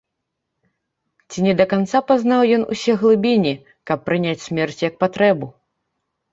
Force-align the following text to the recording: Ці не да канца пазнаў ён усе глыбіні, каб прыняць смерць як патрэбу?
Ці 1.33 1.39
не 1.47 1.53
да 1.59 1.65
канца 1.73 2.01
пазнаў 2.09 2.41
ён 2.57 2.63
усе 2.77 2.97
глыбіні, 3.03 3.55
каб 3.93 3.99
прыняць 4.11 4.37
смерць 4.47 4.83
як 4.89 5.01
патрэбу? 5.07 5.47